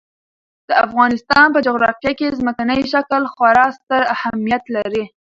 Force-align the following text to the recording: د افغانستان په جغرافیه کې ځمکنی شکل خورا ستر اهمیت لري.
د 0.69 0.71
افغانستان 0.85 1.47
په 1.55 1.59
جغرافیه 1.65 2.11
کې 2.19 2.37
ځمکنی 2.39 2.81
شکل 2.93 3.21
خورا 3.33 3.67
ستر 3.77 4.01
اهمیت 4.15 4.63
لري. 4.75 5.03